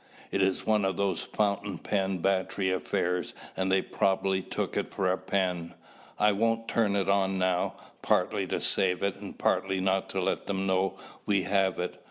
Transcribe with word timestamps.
It 0.31 0.41
is 0.41 0.65
one 0.65 0.83
of 0.83 0.97
those 0.97 1.21
fountain 1.21 1.77
pen 1.77 2.17
battery 2.23 2.71
affairs 2.71 3.35
and 3.55 3.71
they 3.71 3.83
probably 3.83 4.41
took 4.41 4.75
it 4.75 4.91
for 4.91 5.07
a 5.11 5.15
pen. 5.15 5.75
I 6.17 6.31
won't 6.31 6.67
turn 6.67 6.95
it 6.95 7.07
on 7.07 7.37
now, 7.37 7.75
partly 8.01 8.47
to 8.47 8.59
save 8.61 9.03
it 9.03 9.17
and 9.17 9.37
partly 9.37 9.79
not 9.79 10.09
to 10.09 10.19
let 10.19 10.47
them 10.47 10.65
know 10.65 10.97
we 11.27 11.43
have 11.43 11.77
it. 11.77 11.97